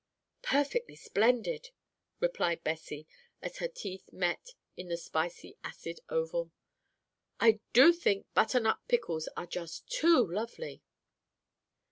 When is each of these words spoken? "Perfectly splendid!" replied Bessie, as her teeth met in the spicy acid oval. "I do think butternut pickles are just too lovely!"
"Perfectly 0.41 0.95
splendid!" 0.95 1.69
replied 2.19 2.63
Bessie, 2.63 3.05
as 3.43 3.59
her 3.59 3.67
teeth 3.67 4.11
met 4.11 4.55
in 4.75 4.87
the 4.87 4.97
spicy 4.97 5.59
acid 5.63 5.99
oval. 6.09 6.51
"I 7.39 7.59
do 7.73 7.93
think 7.93 8.25
butternut 8.33 8.79
pickles 8.87 9.29
are 9.37 9.45
just 9.45 9.87
too 9.87 10.25
lovely!" 10.27 10.81